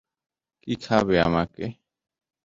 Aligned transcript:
কী 0.63 0.73
খাবে 0.83 1.15
আমাকে? 1.27 1.65